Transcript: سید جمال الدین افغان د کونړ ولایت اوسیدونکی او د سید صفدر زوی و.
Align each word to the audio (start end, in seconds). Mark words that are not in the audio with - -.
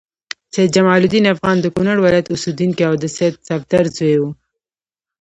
سید 0.53 0.69
جمال 0.75 1.01
الدین 1.05 1.25
افغان 1.33 1.57
د 1.61 1.65
کونړ 1.75 1.95
ولایت 2.01 2.27
اوسیدونکی 2.29 2.83
او 2.89 2.93
د 2.99 3.05
سید 3.17 3.35
صفدر 3.47 3.83
زوی 3.97 4.15
و. 4.21 4.23